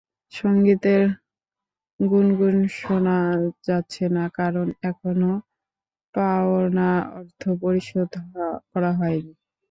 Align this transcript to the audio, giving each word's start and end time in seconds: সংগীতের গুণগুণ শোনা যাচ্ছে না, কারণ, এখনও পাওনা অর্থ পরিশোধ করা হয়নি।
সংগীতের 0.33 1.03
গুণগুণ 1.99 2.57
শোনা 2.79 3.17
যাচ্ছে 3.67 4.05
না, 4.15 4.25
কারণ, 4.39 4.67
এখনও 4.89 5.33
পাওনা 6.15 6.89
অর্থ 7.19 7.41
পরিশোধ 7.61 8.11
করা 8.71 8.91
হয়নি। 8.99 9.33